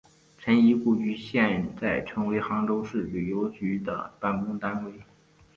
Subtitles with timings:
[0.39, 4.91] 陈仪故居现在成为杭州市旅游局的办公单位。